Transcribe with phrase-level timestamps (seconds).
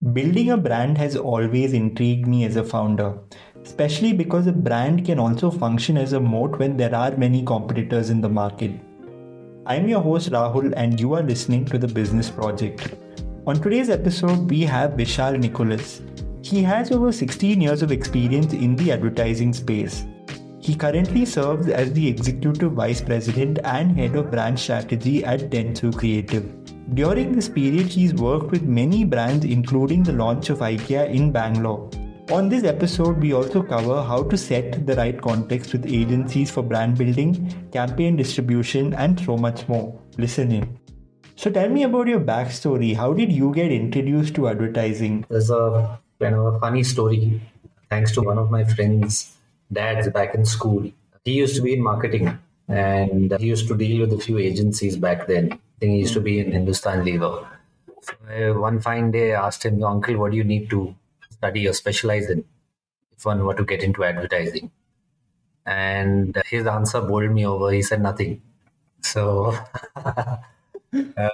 [0.00, 3.18] Building a brand has always intrigued me as a founder,
[3.64, 8.08] especially because a brand can also function as a moat when there are many competitors
[8.08, 8.70] in the market.
[9.66, 12.94] I'm your host Rahul, and you are listening to The Business Project.
[13.48, 16.00] On today's episode, we have Vishal Nicholas.
[16.42, 20.06] He has over 16 years of experience in the advertising space.
[20.60, 25.92] He currently serves as the Executive Vice President and Head of Brand Strategy at Dentsu
[25.92, 26.67] Creative.
[26.94, 31.90] During this period, he's worked with many brands, including the launch of IKEA in Bangalore.
[32.30, 36.62] On this episode, we also cover how to set the right context with agencies for
[36.62, 40.00] brand building, campaign distribution, and so much more.
[40.16, 40.78] Listen in.
[41.36, 42.96] So, tell me about your backstory.
[42.96, 45.26] How did you get introduced to advertising?
[45.28, 47.42] There's a kind of a funny story.
[47.90, 49.36] Thanks to one of my friends'
[49.70, 50.90] dads back in school.
[51.22, 54.96] He used to be in marketing and he used to deal with a few agencies
[54.96, 57.46] back then think he used to be in Hindustan Lever.
[58.02, 60.94] So one fine day, I asked him, Uncle, what do you need to
[61.30, 62.44] study or specialize in
[63.16, 64.70] if one were to get into advertising?
[65.66, 67.70] And his answer bowled me over.
[67.70, 68.40] He said, Nothing.
[69.02, 69.56] So,
[69.96, 70.38] uh,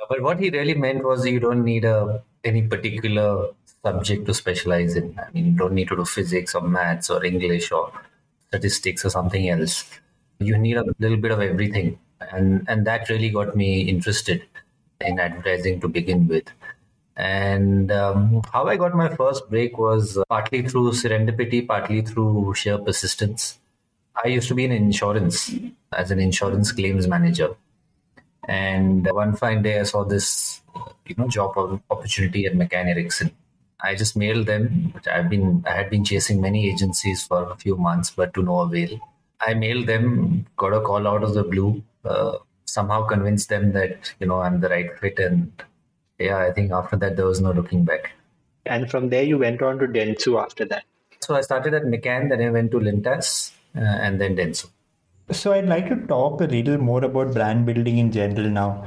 [0.09, 3.49] but what he really meant was you don't need a any particular
[3.83, 5.19] subject to specialize in.
[5.19, 7.93] I mean, you don't need to do physics or maths or English or
[8.49, 9.89] statistics or something else.
[10.39, 11.99] You need a little bit of everything
[12.33, 14.43] and and that really got me interested
[15.01, 16.49] in advertising to begin with.
[17.17, 22.79] And um, how I got my first break was partly through serendipity, partly through sheer
[22.79, 23.59] persistence.
[24.25, 25.53] I used to be in insurance
[25.93, 27.55] as an insurance claims manager,
[28.49, 30.61] and one fine day I saw this,
[31.07, 33.31] you know, job opportunity at McCann Erickson.
[33.83, 34.95] I just mailed them.
[35.13, 38.61] I've been I had been chasing many agencies for a few months, but to no
[38.61, 38.99] avail.
[39.41, 44.13] I mailed them, got a call out of the blue, uh, somehow convince them that
[44.21, 45.51] you know I'm the right fit, and
[46.19, 48.13] yeah, I think after that there was no looking back.
[48.67, 50.85] And from there, you went on to Dentsu after that.
[51.21, 54.69] So I started at McCann, then I went to Lintas, uh, and then Dentsu.
[55.31, 58.87] So I'd like to talk a little more about brand building in general now.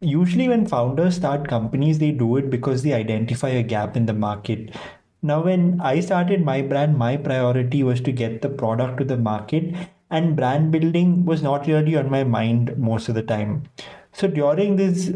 [0.00, 4.14] Usually, when founders start companies, they do it because they identify a gap in the
[4.14, 4.74] market.
[5.22, 9.18] Now, when I started my brand, my priority was to get the product to the
[9.18, 9.74] market
[10.10, 13.62] and brand building was not really on my mind most of the time.
[14.12, 15.12] So during this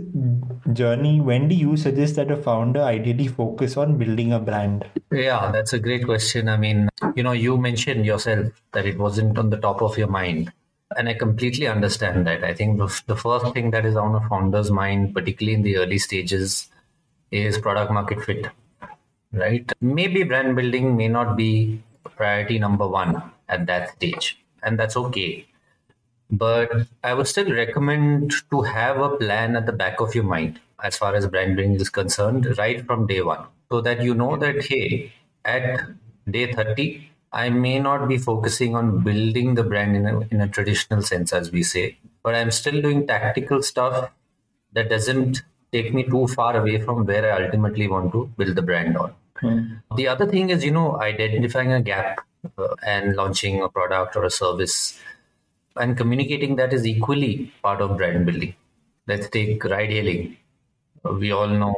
[0.72, 4.84] journey, when do you suggest that a founder ideally focus on building a brand?
[5.10, 6.48] Yeah, that's a great question.
[6.48, 10.06] I mean, you know, you mentioned yourself that it wasn't on the top of your
[10.06, 10.52] mind.
[10.96, 12.44] And I completely understand that.
[12.44, 15.76] I think the, the first thing that is on a founder's mind, particularly in the
[15.78, 16.68] early stages,
[17.32, 18.46] is product market fit,
[19.32, 19.70] right?
[19.80, 21.82] Maybe brand building may not be
[22.16, 25.46] priority number one at that stage and that's okay.
[26.30, 26.70] But
[27.04, 30.96] I would still recommend to have a plan at the back of your mind as
[30.96, 34.64] far as brand building is concerned, right from day one, so that you know that,
[34.64, 35.12] hey,
[35.44, 35.86] at
[36.28, 40.48] day 30, I may not be focusing on building the brand in a, in a
[40.48, 44.10] traditional sense, as we say, but I'm still doing tactical stuff
[44.72, 45.42] that doesn't
[45.72, 49.14] take me too far away from where I ultimately want to build the brand on.
[49.42, 49.82] Mm.
[49.96, 52.20] The other thing is, you know, identifying a gap
[52.58, 54.98] uh, and launching a product or a service
[55.76, 58.54] and communicating that is equally part of brand building.
[59.06, 60.36] Let's take ride hailing.
[61.02, 61.74] We all know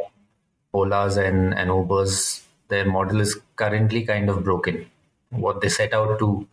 [0.73, 4.87] Ola's and, and Uber's, their model is currently kind of broken.
[5.31, 6.47] What they set out to,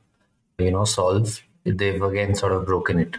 [0.57, 3.17] you know, solve, they've again sort of broken it.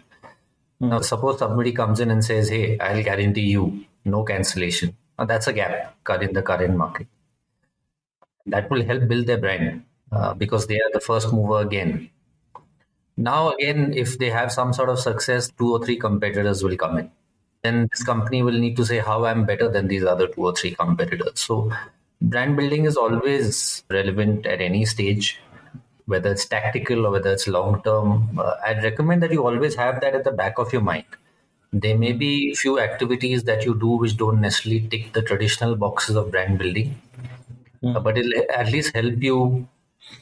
[0.81, 0.91] Mm.
[0.91, 4.97] Now, suppose somebody comes in and says, Hey, I'll guarantee you no cancellation.
[5.19, 7.07] Now, that's a gap in the current market.
[8.47, 9.85] That will help build their brand
[10.15, 12.11] uh, because they are the first mover again.
[13.17, 16.99] Now, again, if they have some sort of success, two or three competitors will come
[16.99, 17.11] in.
[17.63, 20.55] Then this company will need to say how I'm better than these other two or
[20.55, 21.41] three competitors.
[21.41, 21.73] So,
[22.21, 25.39] brand building is always relevant at any stage,
[26.07, 28.39] whether it's tactical or whether it's long term.
[28.39, 31.07] Uh, I'd recommend that you always have that at the back of your mind.
[31.73, 36.17] There may be few activities that you do which don't necessarily tick the traditional boxes
[36.17, 37.01] of brand building,
[37.83, 38.03] mm.
[38.03, 39.67] but it'll at least help you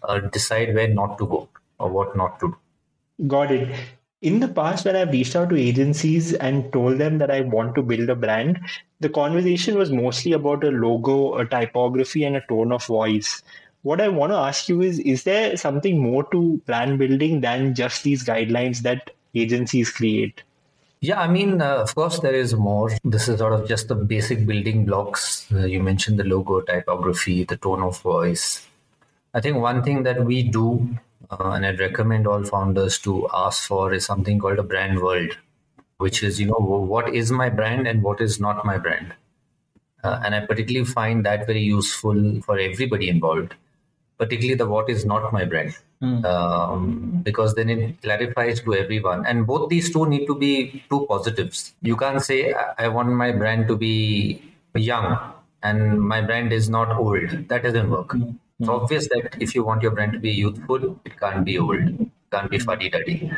[0.03, 1.49] uh, decide where not to go
[1.79, 3.29] or what not to do.
[3.29, 3.75] Got it.
[4.23, 7.75] In the past, when I've reached out to agencies and told them that I want
[7.75, 8.61] to build a brand,
[9.01, 13.43] the conversation was mostly about a logo, a typography, and a tone of voice.
[13.83, 17.75] What I want to ask you is Is there something more to brand building than
[17.75, 20.45] just these guidelines that agencies create?
[21.01, 22.91] Yeah, I mean, uh, of course, there is more.
[23.03, 25.51] This is sort of just the basic building blocks.
[25.53, 28.65] Uh, you mentioned the logo, typography, the tone of voice,
[29.35, 30.89] I think one thing that we do,
[31.31, 35.39] uh, and I'd recommend all founders to ask for, is something called a brand world,
[35.97, 39.15] which is, you know, what is my brand and what is not my brand.
[40.05, 43.55] Uh, and I particularly find that very useful for everybody involved,
[44.19, 45.77] particularly the what is not my brand.
[46.03, 46.25] Mm.
[46.25, 49.25] Um, because then it clarifies to everyone.
[49.25, 51.73] And both these two need to be two positives.
[51.81, 54.43] You can't say, I want my brand to be
[54.75, 55.33] young
[55.63, 57.49] and my brand is not old.
[57.49, 58.09] That doesn't work.
[58.09, 58.37] Mm.
[58.63, 61.81] It's obvious that if you want your brand to be youthful, it can't be old,
[61.81, 63.29] it can't be fuddy duddy.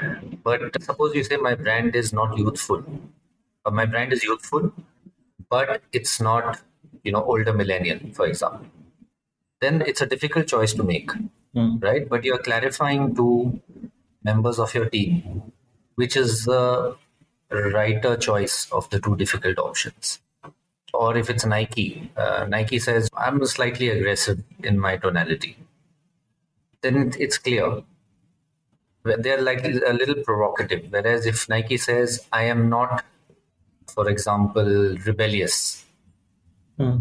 [0.43, 2.85] But suppose you say my brand is not youthful,
[3.65, 4.71] or my brand is youthful,
[5.49, 6.61] but it's not,
[7.05, 8.67] you know, older millennial, for example.
[9.62, 11.11] Then it's a difficult choice to make,
[11.56, 11.82] mm.
[11.82, 12.06] right?
[12.06, 13.62] But you're clarifying to
[14.23, 15.53] members of your team,
[15.94, 16.99] which is the
[17.50, 20.19] righter choice of the two difficult options
[20.94, 25.56] or if it's Nike, uh, Nike says, I'm slightly aggressive in my tonality,
[26.82, 27.82] then it's clear.
[29.05, 30.87] They're like a little provocative.
[30.91, 33.05] Whereas if Nike says, I am not,
[33.87, 35.85] for example, rebellious.
[36.79, 36.99] Hmm.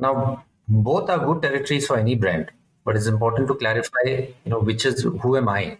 [0.00, 2.50] Now, both are good territories for any brand,
[2.84, 5.78] but it's important to clarify, you know, which is who am I?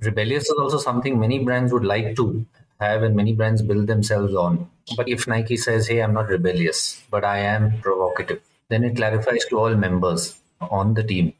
[0.00, 2.46] Rebellious is also something many brands would like to
[2.82, 4.58] have and many brands build themselves on.
[4.58, 4.94] Mm-hmm.
[4.96, 9.44] But if Nike says, hey, I'm not rebellious, but I am provocative, then it clarifies
[9.50, 11.32] to all members on the team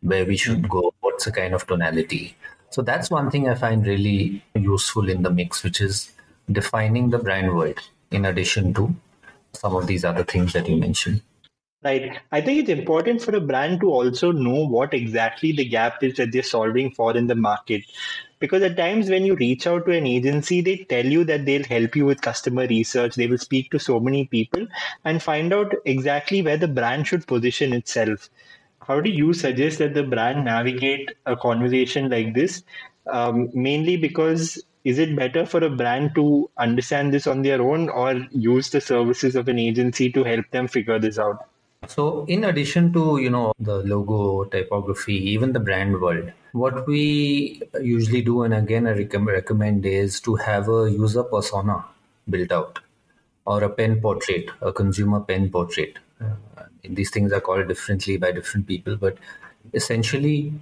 [0.00, 0.72] where we should mm-hmm.
[0.72, 2.36] go, what's the kind of tonality.
[2.70, 6.12] So that's one thing I find really useful in the mix, which is
[6.50, 7.78] defining the brand world
[8.10, 8.94] in addition to
[9.54, 11.22] some of these other things that you mentioned.
[11.82, 12.18] Right.
[12.32, 16.16] I think it's important for a brand to also know what exactly the gap is
[16.16, 17.84] that they're solving for in the market
[18.38, 21.64] because at times when you reach out to an agency they tell you that they'll
[21.64, 24.66] help you with customer research they will speak to so many people
[25.04, 28.30] and find out exactly where the brand should position itself.
[28.86, 32.62] How do you suggest that the brand navigate a conversation like this?
[33.06, 37.88] Um, mainly because is it better for a brand to understand this on their own
[37.90, 41.47] or use the services of an agency to help them figure this out
[41.88, 47.62] so, in addition to you know the logo, typography, even the brand world, what we
[47.80, 51.86] usually do, and again I recommend, is to have a user persona
[52.28, 52.80] built out,
[53.46, 55.98] or a pen portrait, a consumer pen portrait.
[56.20, 59.16] Uh, these things are called differently by different people, but
[59.72, 60.52] essentially,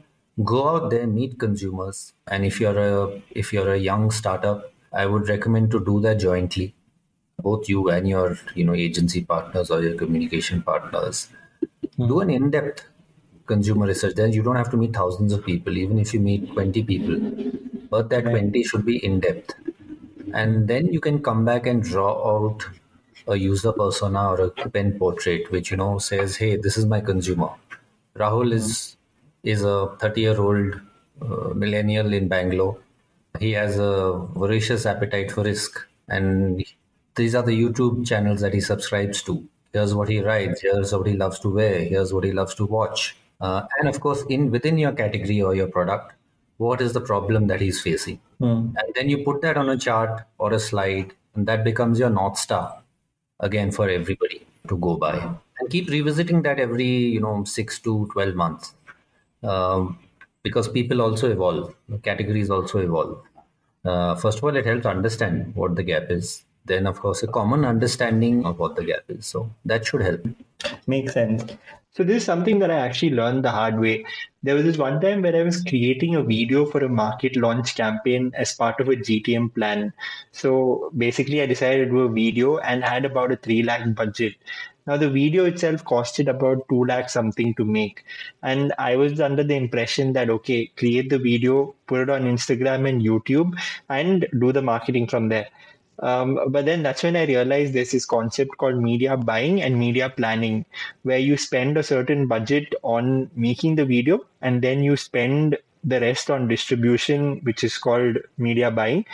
[0.45, 5.07] go out there, meet consumers, and if you're a if you're a young startup, I
[5.07, 6.76] would recommend to do that jointly
[7.39, 11.29] both you and your you know agency partners or your communication partners
[11.63, 12.09] mm-hmm.
[12.09, 12.87] do an in-depth
[13.47, 14.15] consumer research.
[14.15, 15.77] Then you don't have to meet thousands of people.
[15.77, 17.21] Even if you meet 20 people
[17.91, 18.33] but that right.
[18.33, 19.55] 20 should be in-depth.
[20.35, 22.67] And then you can come back and draw out
[23.29, 27.01] a user persona or a pen portrait which you know says hey this is my
[27.01, 27.51] consumer.
[28.17, 28.97] Rahul is
[29.43, 30.81] is a 30 year old
[31.23, 32.79] uh, millennial in bangalore.
[33.39, 36.65] He has a voracious appetite for risk and
[37.17, 39.47] these are the YouTube channels that he subscribes to.
[39.73, 40.61] Here's what he writes.
[40.63, 41.81] Here's what he loves to wear.
[41.81, 43.17] Here's what he loves to watch.
[43.41, 46.13] Uh, and of course, in within your category or your product,
[46.59, 48.21] what is the problem that he's facing?
[48.41, 48.75] Mm.
[48.79, 52.09] And then you put that on a chart or a slide, and that becomes your
[52.11, 52.83] north star
[53.41, 55.19] again for everybody to go by.
[55.59, 58.75] And keep revisiting that every you know six to twelve months,
[59.43, 59.99] um,
[60.43, 61.75] because people also evolve.
[62.03, 63.23] Categories also evolve.
[63.85, 67.27] Uh, first of all, it helps understand what the gap is then of course a
[67.27, 69.27] common understanding of what the gap is.
[69.27, 70.27] So that should help.
[70.87, 71.45] Makes sense.
[71.97, 74.05] So this is something that i actually learned the hard way.
[74.43, 77.75] There was this one time where i was creating a video for a market launch
[77.75, 79.93] campaign as part of a gtm plan.
[80.33, 84.35] So basically i decided to do a video and had about a 3 lakh budget.
[84.87, 88.05] Now the video itself costed about 2 lakh something to make.
[88.43, 92.89] And i was under the impression that okay create the video put it on instagram
[92.89, 93.53] and youtube
[93.89, 95.47] and do the marketing from there
[96.01, 100.11] um, but then that's when I realized there's this concept called media buying and media
[100.11, 100.65] planning,
[101.03, 106.01] where you spend a certain budget on making the video and then you spend the
[106.01, 109.05] rest on distribution, which is called media buying,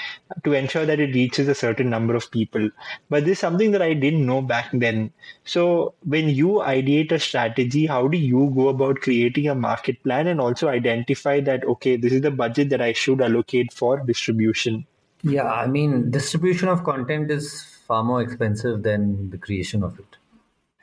[0.42, 2.70] to ensure that it reaches a certain number of people.
[3.10, 5.12] But this is something that I didn't know back then.
[5.44, 10.26] So when you ideate a strategy, how do you go about creating a market plan
[10.26, 14.86] and also identify that, okay, this is the budget that I should allocate for distribution?
[15.22, 20.16] Yeah, I mean, distribution of content is far more expensive than the creation of it.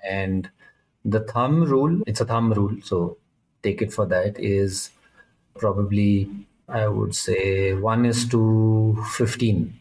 [0.08, 0.50] And
[1.04, 3.18] the thumb rule, it's a thumb rule, so
[3.64, 4.92] take it for that, is
[5.58, 6.30] probably,
[6.70, 9.80] I would say, 1 is to 15.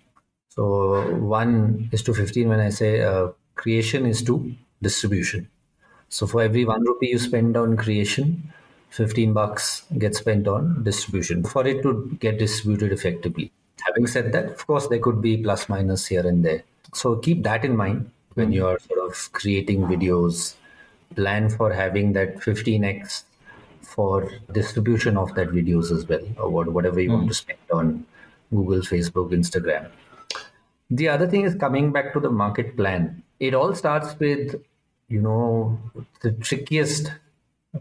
[0.49, 5.49] So 1 is to 15 when I say uh, creation is to distribution.
[6.09, 8.53] So for every 1 rupee you spend on creation,
[8.91, 13.53] 15 bucks get spent on distribution for it to get distributed effectively.
[13.87, 16.62] Having said that, of course, there could be plus minus here and there.
[16.94, 18.52] So keep that in mind when hmm.
[18.52, 20.54] you are sort of creating videos,
[21.14, 23.25] plan for having that 15x
[23.82, 27.28] for distribution of that videos as well, or whatever you want hmm.
[27.28, 28.06] to spend on
[28.50, 29.88] Google, Facebook, Instagram.
[30.90, 33.23] The other thing is coming back to the market plan.
[33.40, 34.54] It all starts with,
[35.08, 35.78] you know,
[36.23, 37.12] the trickiest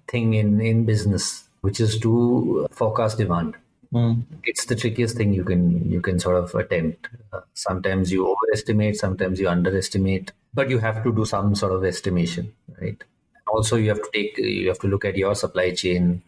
[0.07, 3.55] thing in, in business, which is to forecast demand.
[3.93, 4.23] Mm.
[4.43, 7.07] It's the trickiest thing you can you can sort of attempt.
[7.31, 11.85] Uh, sometimes you overestimate, sometimes you underestimate, but you have to do some sort of
[11.85, 13.01] estimation, right?
[13.47, 16.21] Also, you have to take you have to look at your supply chain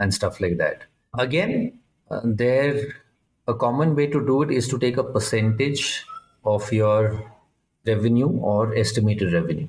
[0.00, 0.84] and stuff like that.
[1.18, 1.78] Again,
[2.10, 2.82] uh, there
[3.46, 6.04] a common way to do it is to take a percentage
[6.44, 7.30] of your
[7.86, 9.68] revenue or estimated revenue.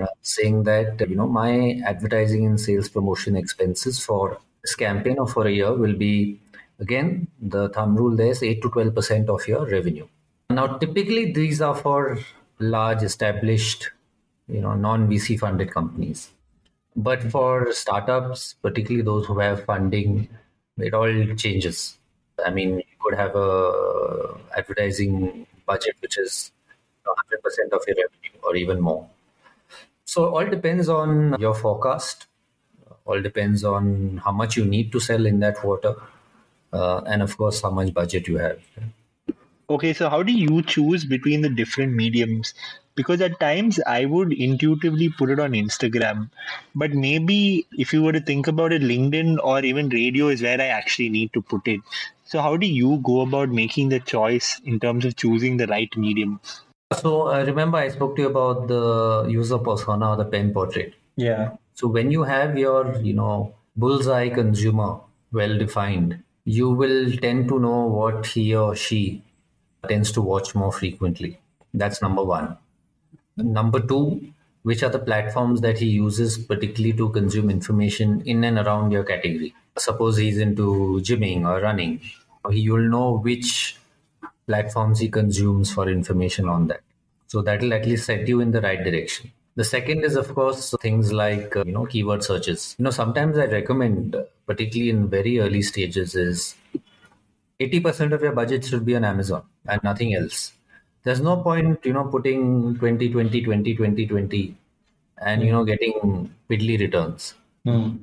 [0.00, 5.28] Uh, saying that you know my advertising and sales promotion expenses for this campaign or
[5.28, 6.40] for a year will be
[6.78, 10.06] again the thumb rule there is 8 to 12 percent of your revenue.
[10.50, 12.18] Now typically these are for
[12.58, 13.90] large established
[14.48, 16.30] you know non vc funded companies.
[16.94, 20.28] But for startups particularly those who have funding
[20.78, 21.98] it all changes.
[22.44, 26.52] I mean you could have a advertising budget which is
[27.06, 29.08] 100% of your revenue or even more.
[30.04, 32.26] So all depends on your forecast.
[33.04, 35.94] All depends on how much you need to sell in that quarter,
[36.72, 38.58] uh, and of course how much budget you have.
[39.70, 42.52] Okay, so how do you choose between the different mediums?
[42.94, 46.28] Because at times I would intuitively put it on Instagram,
[46.74, 50.60] but maybe if you were to think about it, LinkedIn or even radio is where
[50.60, 51.80] I actually need to put it.
[52.24, 55.96] So, how do you go about making the choice in terms of choosing the right
[55.96, 56.38] medium?
[57.00, 60.94] So uh, remember, I spoke to you about the user persona or the pen portrait.
[61.16, 61.52] Yeah.
[61.74, 65.00] So when you have your, you know, bullseye consumer
[65.32, 69.22] well defined, you will tend to know what he or she
[69.88, 71.38] tends to watch more frequently.
[71.72, 72.56] That's number one.
[73.36, 74.32] Number two,
[74.62, 79.04] which are the platforms that he uses particularly to consume information in and around your
[79.04, 79.54] category.
[79.78, 82.00] Suppose he's into gymming or running,
[82.50, 83.76] you'll know which
[84.46, 86.80] platforms he consumes for information on that.
[87.26, 89.32] So that will at least set you in the right direction.
[89.54, 92.74] The second is, of course, things like uh, you know keyword searches.
[92.78, 94.16] You know, sometimes I recommend,
[94.46, 96.54] particularly in very early stages, is
[97.60, 100.52] 80% of your budget should be on Amazon and nothing else.
[101.04, 104.56] There's no point, you know, putting 20, 20, 20, 20, 20
[105.18, 107.34] and, you know, getting piddly returns.
[107.66, 107.98] Mm.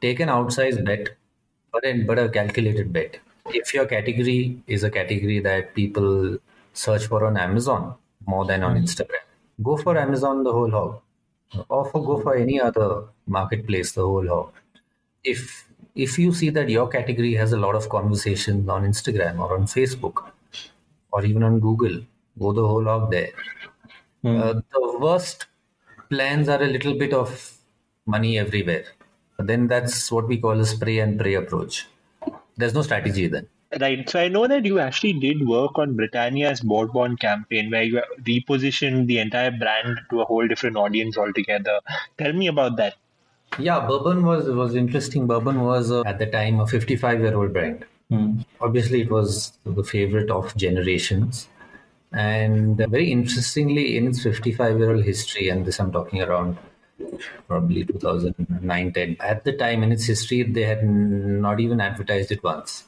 [0.00, 1.10] Take an outsized bet,
[1.72, 6.38] but, a but a calculated bet if your category is a category that people
[6.72, 7.94] search for on Amazon
[8.26, 9.26] more than on Instagram,
[9.62, 11.00] go for Amazon the whole hog,
[11.68, 14.52] or for go for any other marketplace the whole hog.
[15.24, 19.54] If if you see that your category has a lot of conversations on Instagram or
[19.54, 20.30] on Facebook
[21.12, 22.02] or even on Google,
[22.38, 23.32] go the whole hog there.
[24.24, 24.40] Mm.
[24.40, 25.46] Uh, the worst
[26.08, 27.58] plans are a little bit of
[28.06, 28.84] money everywhere.
[29.38, 31.86] Then that's what we call a spray and pray approach
[32.56, 33.48] there's no strategy then.
[33.80, 34.08] Right.
[34.08, 39.06] So I know that you actually did work on Britannia's Bourbon campaign where you repositioned
[39.06, 41.80] the entire brand to a whole different audience altogether.
[42.18, 42.94] Tell me about that.
[43.58, 45.26] Yeah, bourbon was was interesting.
[45.26, 47.84] Bourbon was uh, at the time a 55 year old brand.
[48.10, 48.44] Mm.
[48.60, 51.48] Obviously, it was the favorite of generations,
[52.12, 56.58] and very interestingly, in its 55 year old history, and this I'm talking around
[57.48, 62.42] probably 2009 10 at the time in its history they had not even advertised it
[62.44, 62.84] once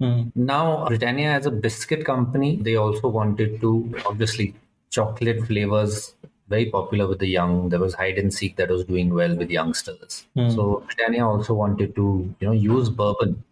[0.00, 0.30] mm.
[0.34, 4.54] now britannia as a biscuit company they also wanted to obviously
[4.90, 6.14] chocolate flavors
[6.48, 9.50] very popular with the young there was hide and seek that was doing well with
[9.50, 10.54] youngsters mm.
[10.54, 13.42] so britannia also wanted to you know use bourbon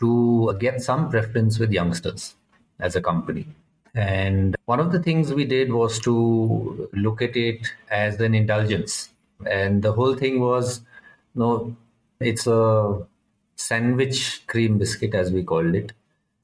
[0.00, 2.34] to get some preference with youngsters
[2.80, 3.46] as a company
[3.94, 9.10] and one of the things we did was to look at it as an indulgence
[9.46, 10.80] and the whole thing was
[11.34, 11.74] no
[12.20, 13.06] it's a
[13.68, 15.92] sandwich cream biscuit as we called it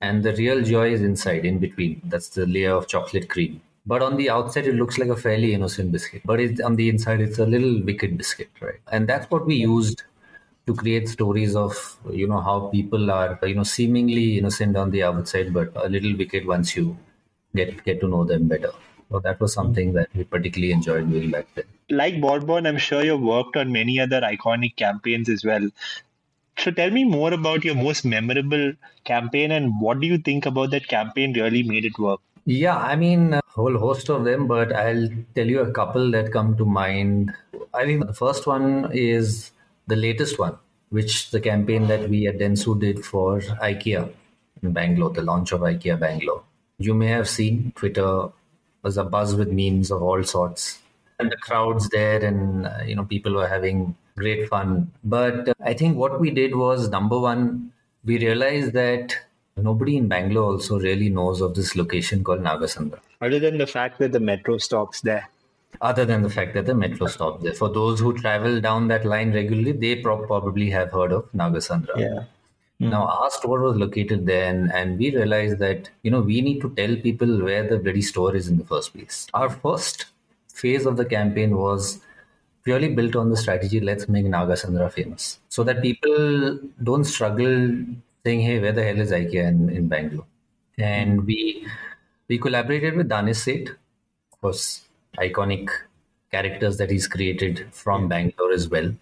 [0.00, 2.00] and the real joy is inside in between.
[2.04, 3.60] That's the layer of chocolate cream.
[3.86, 6.22] But on the outside it looks like a fairly innocent biscuit.
[6.24, 8.80] But it, on the inside it's a little wicked biscuit right?
[8.92, 10.02] And that's what we used
[10.66, 11.74] to create stories of
[12.12, 16.14] you know how people are you know seemingly innocent on the outside but a little
[16.14, 16.96] wicked once you
[17.54, 18.72] get get to know them better.
[19.10, 21.64] So that was something that we particularly enjoyed doing back then.
[21.90, 25.70] Like Bourbon, I'm sure you've worked on many other iconic campaigns as well.
[26.58, 28.72] So tell me more about your most memorable
[29.04, 32.20] campaign and what do you think about that campaign really made it work?
[32.46, 36.32] Yeah, I mean, a whole host of them, but I'll tell you a couple that
[36.32, 37.32] come to mind.
[37.74, 39.52] I think the first one is
[39.86, 40.56] the latest one,
[40.88, 44.10] which the campaign that we at Dentsu did for IKEA
[44.62, 46.42] in Bangalore, the launch of IKEA Bangalore.
[46.78, 48.30] You may have seen Twitter
[48.82, 50.80] was a buzz with memes of all sorts.
[51.18, 54.90] And the crowds there, and uh, you know, people were having great fun.
[55.04, 57.72] But uh, I think what we did was number one,
[58.04, 59.16] we realized that
[59.56, 63.00] nobody in Bangalore also really knows of this location called Nagasandra.
[63.20, 65.28] Other than the fact that the metro stops there.
[65.80, 67.52] Other than the fact that the metro stops there.
[67.52, 71.98] For those who travel down that line regularly, they pro- probably have heard of Nagasandra.
[71.98, 72.24] Yeah.
[72.80, 72.90] Mm.
[72.90, 76.60] Now, our store was located there, and, and we realized that, you know, we need
[76.60, 79.26] to tell people where the bloody store is in the first place.
[79.34, 80.06] Our first
[80.52, 82.00] phase of the campaign was
[82.68, 85.38] purely built on the strategy let's make Nagasandra famous.
[85.48, 87.54] So that people don't struggle
[88.24, 90.26] saying, hey, where the hell is IKEA in, in Bangalore?
[90.76, 91.66] And we
[92.28, 94.82] we collaborated with Danish Sait, of course,
[95.16, 95.70] iconic
[96.30, 98.92] characters that he's created from Bangalore as well.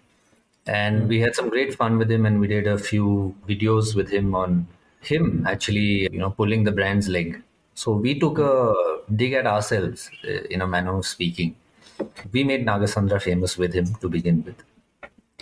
[0.65, 4.09] And we had some great fun with him and we did a few videos with
[4.09, 4.67] him on
[5.01, 7.43] him actually you know pulling the brand's leg.
[7.75, 8.73] So we took a
[9.13, 11.55] dig at ourselves uh, in a manner of speaking
[12.31, 14.63] we made nagasandra famous with him to begin with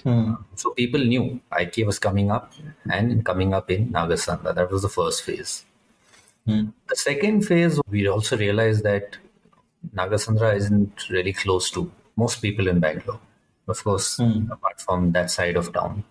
[0.03, 0.33] hmm.
[0.55, 2.53] so people knew ikea was coming up
[2.97, 5.53] and coming up in nagasandra that was the first phase
[6.45, 6.65] hmm.
[6.89, 9.17] the second phase we also realized that
[10.01, 11.91] nagasandra isn't really close to
[12.23, 13.21] most people in bangalore
[13.67, 14.49] of course, mm.
[14.51, 16.03] apart from that side of town.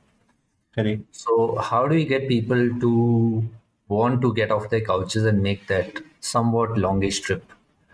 [0.75, 1.03] Correct.
[1.13, 3.45] So, how do we get people to
[3.89, 7.45] want to get off their couches and make that somewhat longish trip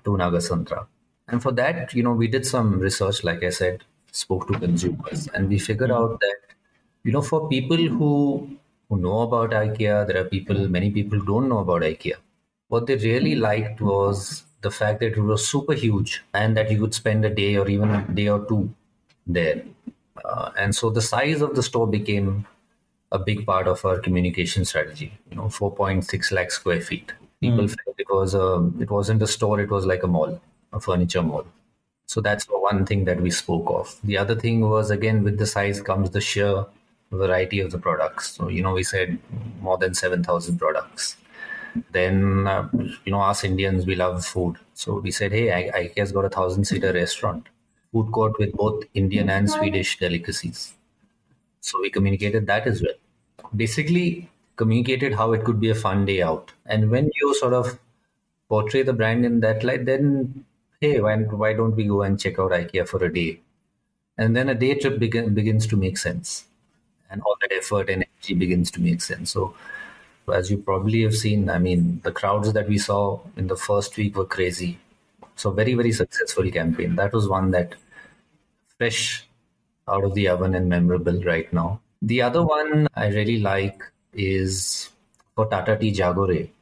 [0.05, 0.87] to Nagasandra?
[1.31, 5.29] And for that, you know, we did some research, like I said, spoke to consumers,
[5.29, 6.37] and we figured out that,
[7.05, 8.51] you know, for people who
[8.89, 12.15] who know about IKEA, there are people, many people don't know about IKEA.
[12.69, 16.81] What they really liked was the fact that it was super huge and that you
[16.81, 18.75] could spend a day or even a day or two
[19.27, 19.63] there.
[20.25, 22.47] Uh, and so the size of the store became
[23.13, 25.13] a big part of our communication strategy.
[25.31, 27.13] You know, 4.6 lakh square feet.
[27.41, 27.69] People mm.
[27.69, 30.41] felt it was a, it wasn't a store; it was like a mall,
[30.83, 31.47] furniture mall.
[32.07, 33.97] So that's one thing that we spoke of.
[34.05, 36.67] The other thing was again with the size comes the sheer
[37.13, 38.31] variety of the products.
[38.37, 39.19] So you know, we said
[39.61, 41.17] more than 7,000 products.
[41.93, 42.69] Then uh,
[43.05, 46.65] you know, us Indians we love food, so we said, hey, IKEA's got a thousand
[46.65, 47.49] seater restaurant
[47.93, 50.75] food court with both Indian and Swedish delicacies.
[51.61, 52.95] So we communicated that as well.
[53.55, 56.53] Basically, communicated how it could be a fun day out.
[56.67, 57.79] And when you sort of
[58.49, 60.45] portray the brand in that light, then
[60.81, 63.41] hey, why, why don't we go and check out IKEA for a day?
[64.17, 66.45] And then a day trip begin, begins to make sense.
[67.11, 69.33] And all that effort and energy begins to make sense.
[69.33, 69.55] So,
[70.33, 73.97] as you probably have seen, I mean, the crowds that we saw in the first
[73.97, 74.79] week were crazy.
[75.35, 76.97] So very, very successful campaign.
[76.97, 77.75] That was one that
[78.79, 79.27] fresh
[79.89, 81.81] out of the oven and memorable right now.
[82.01, 84.91] The other one I really like is
[85.35, 86.53] for Tata Tea Jaago Re.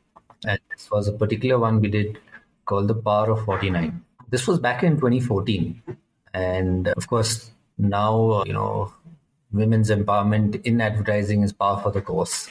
[0.46, 2.18] And this was a particular one we did
[2.64, 4.02] called The Power of 49.
[4.30, 5.82] This was back in 2014.
[6.34, 8.92] And of course, now, you know,
[9.52, 12.50] women's empowerment in advertising is par for the course.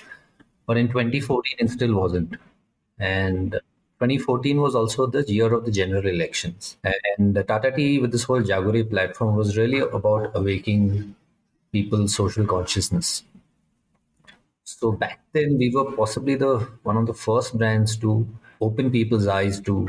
[0.66, 2.36] But in 2014, it still wasn't.
[3.00, 3.52] And
[4.00, 6.78] 2014 was also the year of the general elections.
[7.18, 11.16] And Tata Tea, with this whole Jaago Re platform, was really about awakening
[11.72, 13.24] people's social consciousness.
[14.64, 18.28] So back then, we were possibly the one of the first brands to
[18.60, 19.88] open people's eyes to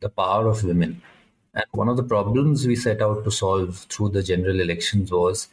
[0.00, 1.02] the power of women.
[1.54, 5.48] And one of the problems we set out to solve through the general elections was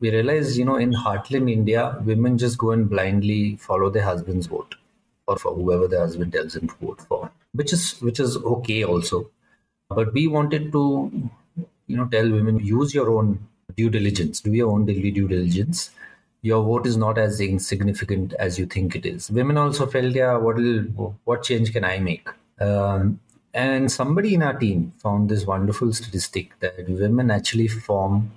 [0.00, 4.46] we realized, you know, in heartland India, women just go and blindly follow their husband's
[4.46, 4.74] vote
[5.26, 8.84] or for whoever the husband tells them to vote for, which is which is okay
[8.84, 9.30] also.
[9.88, 11.30] But we wanted to,
[11.86, 15.90] you know, tell women use your own due diligence, do your own daily due diligence.
[16.42, 19.30] Your vote is not as insignificant as you think it is.
[19.30, 20.56] Women also felt, yeah, what
[21.24, 22.28] what change can I make?
[22.60, 23.20] Um,
[23.54, 28.32] and somebody in our team found this wonderful statistic that women actually form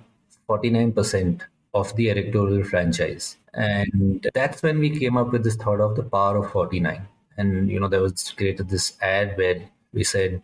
[0.48, 1.40] 49%
[1.74, 3.36] of the electoral franchise.
[3.52, 7.06] And that's when we came up with this thought of the power of 49.
[7.36, 9.60] And, you know, there was created this ad where
[9.92, 10.40] we said,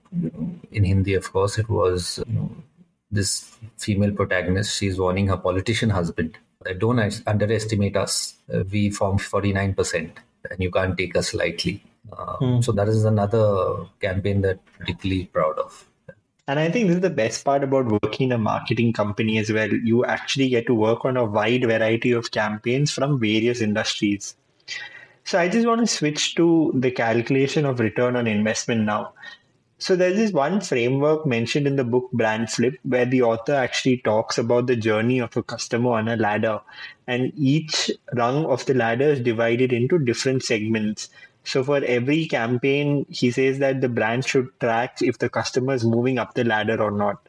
[0.72, 2.50] in Hindi, of course, it was you know,
[3.12, 4.76] this female protagonist.
[4.76, 8.34] She's warning her politician husband that don't underestimate us.
[8.52, 10.10] Uh, we form 49%,
[10.50, 11.82] and you can't take us lightly.
[12.12, 12.61] Uh, hmm.
[12.61, 15.88] So that is another campaign that I'm particularly proud of.
[16.47, 19.51] And I think this is the best part about working in a marketing company as
[19.51, 19.69] well.
[19.69, 24.37] You actually get to work on a wide variety of campaigns from various industries.
[25.25, 29.14] So I just want to switch to the calculation of return on investment now.
[29.78, 33.98] So there's this one framework mentioned in the book Brand Flip where the author actually
[33.98, 36.60] talks about the journey of a customer on a ladder
[37.06, 41.10] and each rung of the ladder is divided into different segments
[41.44, 45.84] So for every campaign, he says that the brand should track if the customer is
[45.84, 47.28] moving up the ladder or not.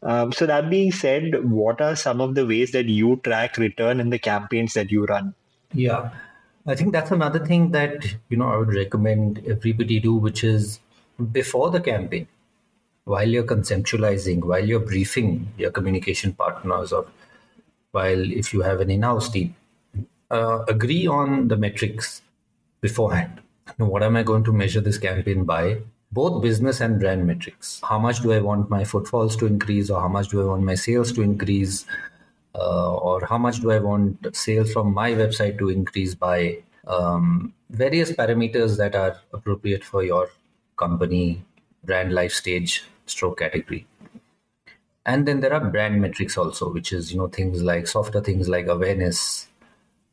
[0.00, 3.98] Um, so that being said, what are some of the ways that you track return
[3.98, 5.34] in the campaigns that you run?
[5.74, 6.10] Yeah,
[6.66, 10.78] I think that's another thing that you know I would recommend everybody do, which is
[11.32, 12.28] before the campaign,
[13.04, 17.06] while you're conceptualizing, while you're briefing your communication partners, or
[17.92, 19.54] while if you have an in-house team,
[20.30, 22.22] uh, agree on the metrics
[22.80, 23.40] beforehand
[23.76, 25.80] what am I going to measure this campaign by?
[26.10, 27.80] Both business and brand metrics.
[27.84, 30.62] How much do I want my footfalls to increase, or how much do I want
[30.62, 31.84] my sales to increase,
[32.54, 36.58] uh, or how much do I want sales from my website to increase by?
[36.86, 40.30] Um, various parameters that are appropriate for your
[40.78, 41.44] company,
[41.84, 43.86] brand life stage, stroke category.
[45.04, 48.48] And then there are brand metrics also, which is you know things like softer things
[48.48, 49.48] like awareness,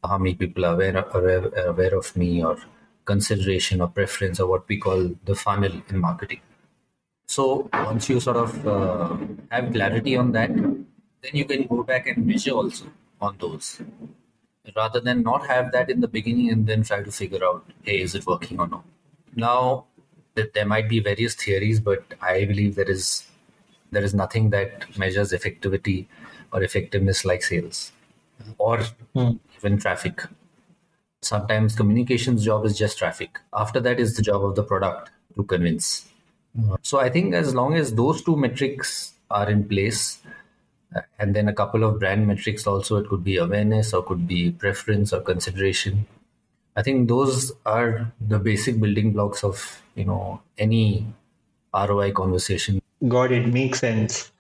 [0.04, 2.58] how many people are aware, aware, aware of me, or
[3.06, 6.41] consideration or preference or what we call the funnel in marketing.
[7.28, 9.17] So once you sort of uh,
[9.49, 12.86] have clarity on that, then you can go back and measure also
[13.21, 13.82] on those
[14.75, 18.01] rather than not have that in the beginning and then try to figure out, hey,
[18.01, 18.84] is it working or not?
[19.36, 19.86] Now,
[20.36, 23.26] there might be various theories, but I believe there is
[23.91, 26.08] there is nothing that measures effectivity
[26.52, 27.91] or effectiveness like sales
[28.58, 28.82] or
[29.13, 29.32] hmm.
[29.58, 30.24] even traffic.
[31.21, 33.39] Sometimes communications job is just traffic.
[33.54, 36.06] After that is the job of the product to convince.
[36.82, 40.19] So i think as long as those two metrics are in place
[41.19, 44.52] and then a couple of brand metrics also it could be awareness or could be
[44.52, 46.06] preference or consideration
[46.75, 51.05] i think those are the basic building blocks of you know any
[51.73, 52.81] roi conversation.
[53.07, 53.47] Got it.
[53.47, 54.31] Makes sense.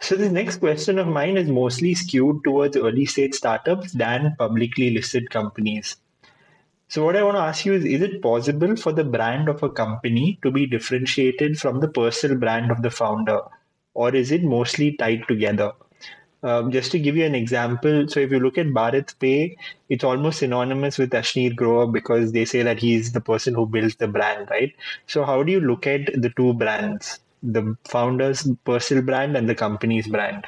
[0.00, 4.90] So the next question of mine is mostly skewed towards early stage startups than publicly
[4.90, 5.96] listed companies.
[6.88, 9.62] So, what I want to ask you is Is it possible for the brand of
[9.62, 13.40] a company to be differentiated from the personal brand of the founder,
[13.94, 15.72] or is it mostly tied together?
[16.46, 19.56] Um, just to give you an example, so if you look at BharatPe,
[19.88, 23.98] it's almost synonymous with Ashneer Grover because they say that he's the person who built
[23.98, 24.72] the brand, right?
[25.08, 29.56] So, how do you look at the two brands, the founder's personal brand and the
[29.56, 30.46] company's brand?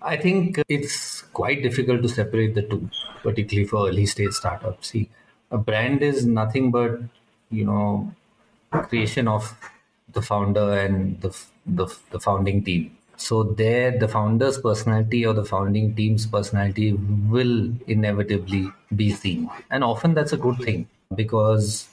[0.00, 2.88] I think it's quite difficult to separate the two,
[3.22, 4.88] particularly for early stage startups.
[4.88, 5.10] See,
[5.50, 7.00] a brand is nothing but
[7.50, 8.14] you know
[8.70, 9.54] creation of
[10.10, 15.44] the founder and the, the, the founding team so there the founder's personality or the
[15.44, 16.92] founding team's personality
[17.28, 21.88] will inevitably be seen and often that's a good thing because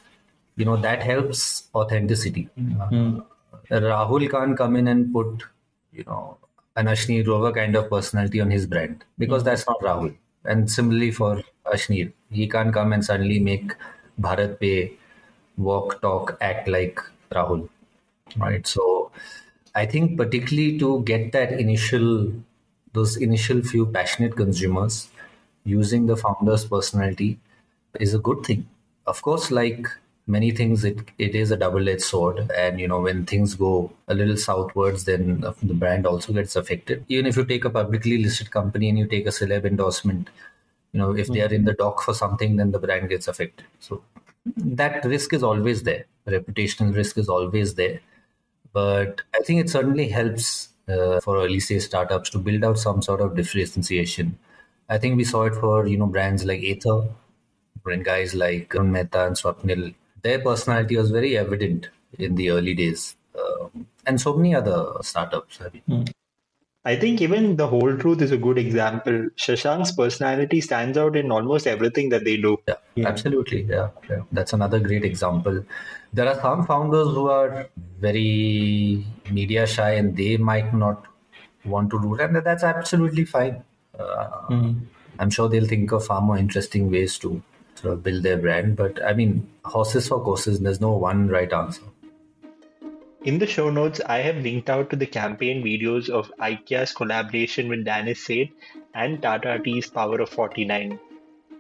[0.56, 3.20] you know that helps authenticity mm-hmm.
[3.70, 5.44] rahul can't come in and put
[5.92, 6.38] you know
[6.76, 9.50] an ashneer grover kind of personality on his brand because mm-hmm.
[9.50, 10.14] that's not rahul
[10.46, 13.74] and similarly for Ashneer, he can't come and suddenly make
[14.20, 14.98] BharatPe
[15.58, 17.00] walk, talk, act like
[17.32, 17.70] Rahul.
[18.38, 18.66] Right.
[18.66, 19.01] So
[19.76, 22.34] I think particularly to get that initial
[22.94, 25.10] those initial few passionate consumers
[25.64, 27.40] using the founder's personality
[28.00, 28.68] is a good thing.
[29.08, 29.88] Of course, like
[30.28, 32.52] many things, it, it is a double-edged sword.
[32.52, 37.06] And, you know, when things go a little southwards, then the brand also gets affected.
[37.08, 40.30] Even if you take a publicly listed company and you take a celeb endorsement,
[40.94, 43.66] you know if they are in the dock for something then the brand gets affected
[43.80, 44.02] so
[44.58, 48.00] that risk is always there reputational risk is always there
[48.74, 53.02] but i think it certainly helps uh, for early stage startups to build out some
[53.02, 54.38] sort of differentiation
[54.90, 57.02] i think we saw it for you know brands like Ather
[57.84, 62.76] when guys like Tarun Mehta and Swapnil their personality was very evident in the early
[62.76, 65.84] days um, and so many other startups I mean.
[65.90, 66.14] mm.
[66.84, 69.28] I think even the whole truth is a good example.
[69.38, 72.58] Shashank's personality stands out in almost everything that they do.
[72.68, 73.08] Yeah, yeah.
[73.08, 73.64] absolutely.
[73.64, 73.90] Yeah.
[74.10, 75.64] yeah, that's another great example.
[76.12, 77.68] There are some founders who are
[78.00, 81.06] very media shy and they might not
[81.66, 83.64] want to do that, and that's absolutely fine.
[83.98, 84.82] Uh, mm.
[85.20, 87.44] I'm sure they'll think of far more interesting ways to
[87.76, 88.76] sort of build their brand.
[88.76, 91.84] But I mean, horses for courses, there's no one right answer.
[93.24, 97.70] In the show notes, I have linked out to the campaign videos of IKEA's collaboration
[97.70, 98.52] with Danish Sait
[98.96, 101.00] and Tata Tea's Power of 49.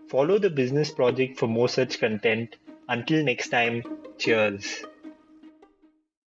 [0.07, 2.55] Follow the business project for more such content.
[2.89, 3.83] Until next time,
[4.17, 4.83] cheers.